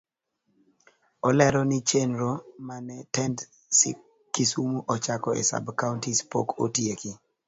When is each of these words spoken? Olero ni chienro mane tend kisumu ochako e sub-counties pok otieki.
Olero 1.27 1.61
ni 1.69 1.77
chienro 1.89 2.31
mane 2.67 2.95
tend 3.15 3.37
kisumu 4.33 4.77
ochako 4.93 5.29
e 5.39 5.41
sub-counties 5.49 6.19
pok 6.31 6.47
otieki. 6.63 7.11